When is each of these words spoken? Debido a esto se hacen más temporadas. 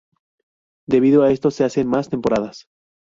Debido 0.87 1.21
a 1.21 1.29
esto 1.31 1.51
se 1.51 1.63
hacen 1.63 1.87
más 1.87 2.09
temporadas. 2.09 2.65